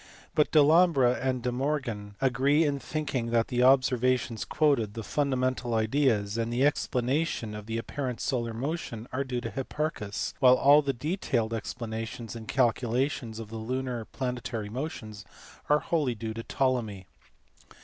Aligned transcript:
But 0.33 0.49
Delambre 0.51 1.13
and 1.21 1.43
De 1.43 1.51
Morgan 1.51 2.15
agree 2.19 2.63
in 2.63 2.79
thinking 2.79 3.27
that 3.29 3.49
the 3.49 3.61
observations 3.61 4.45
quoted, 4.45 4.95
the 4.95 5.03
fundamental 5.03 5.75
ideas, 5.75 6.39
and 6.39 6.51
the 6.51 6.65
explanation 6.65 7.53
of 7.53 7.67
the 7.67 7.77
apparent 7.77 8.19
solar 8.19 8.51
motion 8.51 9.07
are 9.13 9.23
due 9.23 9.41
to 9.41 9.51
Hipparchus; 9.51 10.33
while 10.39 10.55
all 10.55 10.81
the 10.81 10.91
detailed 10.91 11.53
explanations 11.53 12.35
and 12.35 12.47
calculations 12.47 13.37
of 13.37 13.49
the 13.49 13.57
lunar 13.57 13.99
and 13.99 14.11
planetary 14.11 14.69
motions 14.69 15.23
are 15.69 15.77
wholly 15.81 16.15
due 16.15 16.33
to 16.33 16.41
Ptolemy. 16.41 17.05